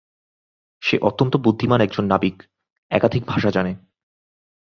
[0.81, 2.43] সে অত্যন্ত বুদ্ধিমান একজন নাবিক,
[2.91, 3.75] একাধিক ভাষা জানে।